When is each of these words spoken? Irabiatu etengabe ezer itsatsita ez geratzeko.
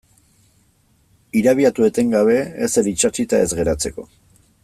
Irabiatu 1.41 1.85
etengabe 1.89 2.39
ezer 2.69 2.91
itsatsita 2.93 3.45
ez 3.49 3.53
geratzeko. 3.61 4.09